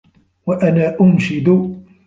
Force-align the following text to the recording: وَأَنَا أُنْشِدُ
وَأَنَا 0.45 0.97
أُنْشِدُ 1.01 1.71